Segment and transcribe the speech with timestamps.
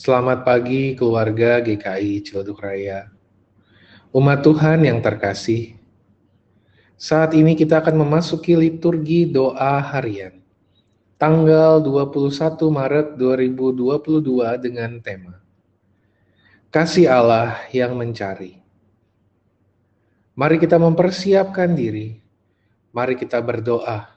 [0.00, 3.12] Selamat pagi keluarga GKI Ciledug Raya.
[4.16, 5.76] Umat Tuhan yang terkasih,
[6.96, 10.40] saat ini kita akan memasuki liturgi doa harian.
[11.20, 12.32] Tanggal 21
[12.72, 15.36] Maret 2022 dengan tema
[16.72, 18.56] Kasih Allah yang mencari.
[20.32, 22.16] Mari kita mempersiapkan diri.
[22.96, 24.08] Mari kita berdoa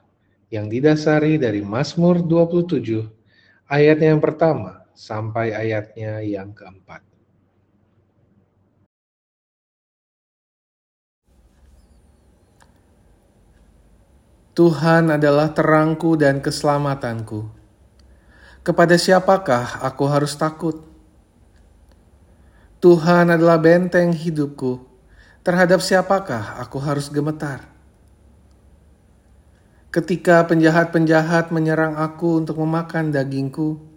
[0.48, 7.02] yang didasari dari Mazmur 27 ayatnya yang pertama sampai ayatnya yang keempat.
[14.54, 17.42] Tuhan adalah terangku dan keselamatanku.
[18.62, 20.78] Kepada siapakah aku harus takut?
[22.78, 24.78] Tuhan adalah benteng hidupku.
[25.42, 27.66] Terhadap siapakah aku harus gemetar?
[29.90, 33.93] Ketika penjahat-penjahat menyerang aku untuk memakan dagingku,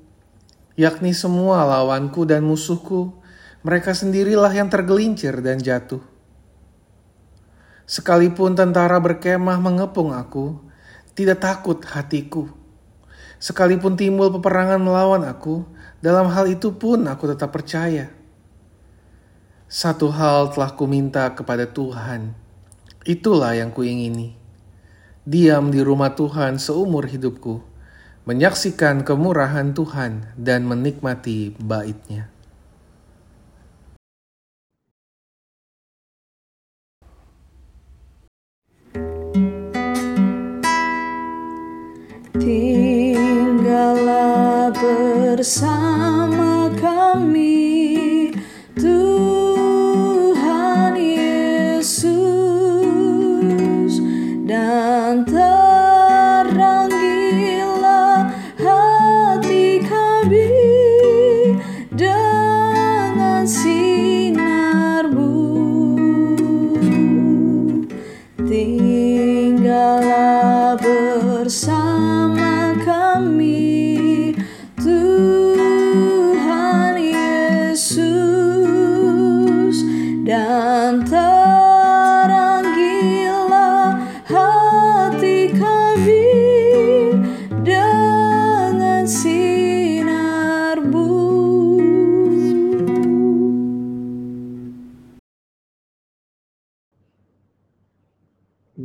[0.78, 3.18] yakni semua lawanku dan musuhku,
[3.66, 6.00] mereka sendirilah yang tergelincir dan jatuh.
[7.90, 10.62] Sekalipun tentara berkemah mengepung aku,
[11.18, 12.46] tidak takut hatiku.
[13.42, 15.66] Sekalipun timbul peperangan melawan aku,
[15.98, 18.14] dalam hal itu pun aku tetap percaya.
[19.66, 22.38] Satu hal telah kuminta kepada Tuhan,
[23.04, 24.38] itulah yang kuingini.
[25.28, 27.60] Diam di rumah Tuhan seumur hidupku,
[28.28, 32.28] menyaksikan kemurahan Tuhan dan menikmati baitnya.
[42.36, 43.96] Tinggallah
[44.76, 46.07] bersama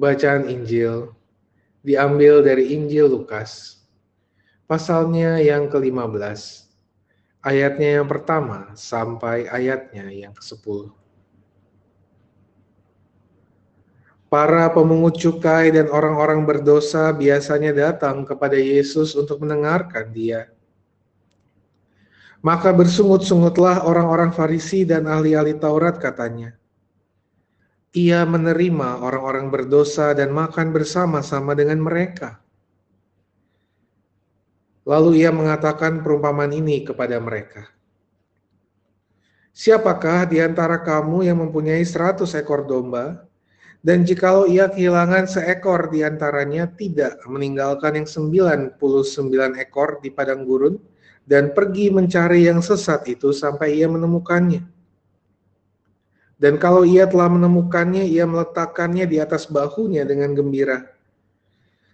[0.03, 1.15] Bacaan Injil
[1.87, 3.79] diambil dari Injil Lukas,
[4.67, 6.67] pasalnya yang ke-15,
[7.39, 10.91] ayatnya yang pertama sampai ayatnya yang ke-10.
[14.27, 20.51] Para pemungut cukai dan orang-orang berdosa biasanya datang kepada Yesus untuk mendengarkan dia.
[22.43, 26.59] Maka bersungut-sungutlah orang-orang Farisi dan ahli-ahli Taurat katanya.
[27.93, 32.41] Ia menerima orang-orang berdosa dan makan bersama-sama dengan mereka.
[34.89, 37.69] Lalu ia mengatakan perumpamaan ini kepada mereka.
[39.53, 43.29] Siapakah di antara kamu yang mempunyai seratus ekor domba,
[43.85, 50.09] dan jikalau ia kehilangan seekor di antaranya tidak meninggalkan yang sembilan puluh sembilan ekor di
[50.09, 50.81] padang gurun,
[51.29, 54.65] dan pergi mencari yang sesat itu sampai ia menemukannya.
[56.43, 60.91] Dan kalau ia telah menemukannya, ia meletakkannya di atas bahunya dengan gembira.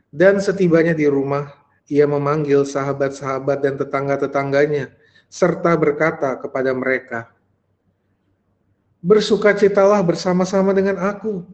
[0.08, 1.52] Dan setibanya di rumah,
[1.84, 4.88] ia memanggil sahabat-sahabat dan tetangga-tetangganya,
[5.28, 7.28] serta berkata kepada mereka,
[9.04, 11.44] Bersukacitalah bersama-sama dengan aku,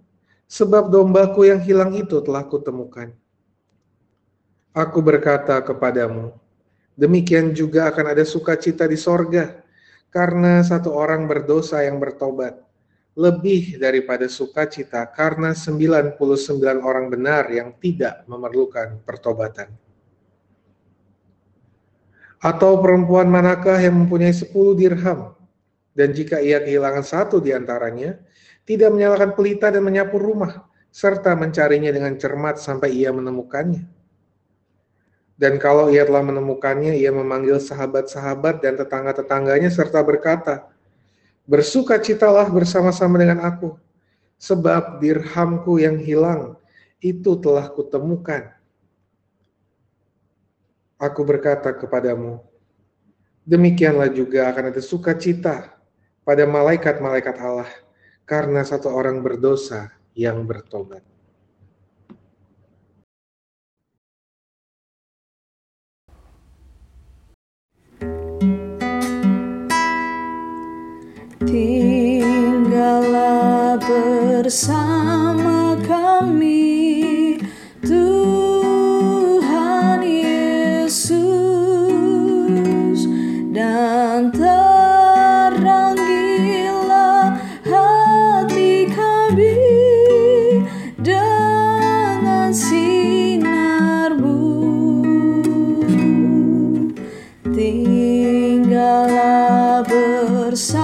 [0.47, 3.11] sebab dombaku yang hilang itu telah kutemukan.
[4.71, 6.31] Aku berkata kepadamu,
[6.95, 9.51] demikian juga akan ada sukacita di sorga,
[10.15, 12.65] karena satu orang berdosa yang bertobat
[13.15, 16.19] lebih daripada sukacita karena 99
[16.83, 19.71] orang benar yang tidak memerlukan pertobatan.
[22.43, 25.35] Atau perempuan manakah yang mempunyai 10 dirham
[25.95, 28.19] dan jika ia kehilangan satu di antaranya,
[28.67, 33.87] tidak menyalakan pelita dan menyapu rumah, serta mencarinya dengan cermat sampai ia menemukannya.
[35.35, 40.74] Dan kalau ia telah menemukannya, ia memanggil sahabat-sahabat dan tetangga-tetangganya serta berkata,
[41.45, 43.77] Bersukacitalah bersama-sama dengan aku,
[44.41, 46.57] sebab dirhamku yang hilang
[47.05, 48.49] itu telah kutemukan.
[50.97, 52.41] Aku berkata kepadamu,
[53.45, 55.77] demikianlah juga akan ada sukacita
[56.25, 57.69] pada malaikat-malaikat Allah
[58.25, 61.14] karena satu orang berdosa yang bertobat.
[74.45, 77.41] Bersama kami.
[77.81, 79.41] Tuhan
[80.05, 81.09] Yesus
[83.57, 85.57] dan terangilah
[87.65, 89.57] hati kami
[91.01, 94.45] dengan sinarmu.
[97.49, 99.09] Tinggallah
[99.89, 100.84] bersama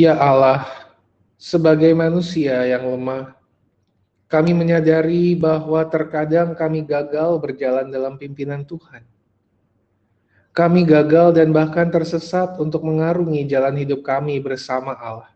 [0.00, 0.64] Ya Allah,
[1.36, 3.36] sebagai manusia yang lemah,
[4.32, 9.04] kami menyadari bahwa terkadang kami gagal berjalan dalam pimpinan Tuhan.
[10.56, 15.28] Kami gagal dan bahkan tersesat untuk mengarungi jalan hidup kami bersama Allah.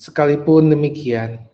[0.00, 1.44] Sekalipun demikian,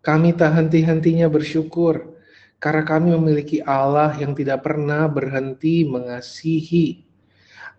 [0.00, 2.16] kami tak henti-hentinya bersyukur
[2.56, 7.04] karena kami memiliki Allah yang tidak pernah berhenti mengasihi,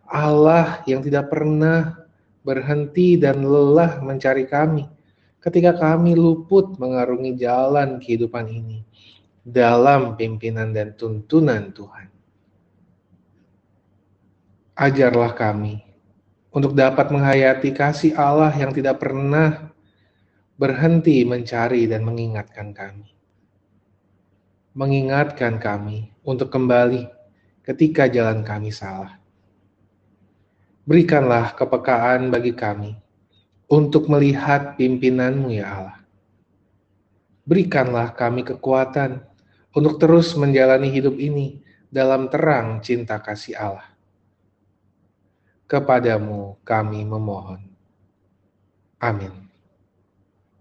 [0.05, 2.02] Allah yang tidak pernah
[2.43, 4.85] berhenti dan lelah mencari kami
[5.43, 8.83] ketika kami luput mengarungi jalan kehidupan ini
[9.43, 12.07] dalam pimpinan dan tuntunan Tuhan.
[14.73, 15.83] Ajarlah kami
[16.55, 19.73] untuk dapat menghayati kasih Allah yang tidak pernah
[20.55, 23.11] berhenti mencari dan mengingatkan kami.
[24.73, 27.05] Mengingatkan kami untuk kembali
[27.61, 29.22] ketika jalan kami salah.
[30.83, 32.99] Berikanlah kepekaan bagi kami
[33.71, 35.97] untuk melihat pimpinanmu ya Allah.
[37.47, 39.23] Berikanlah kami kekuatan
[39.71, 43.89] untuk terus menjalani hidup ini dalam terang cinta kasih Allah.
[45.67, 47.63] Kepadamu kami memohon.
[48.99, 49.42] Amin.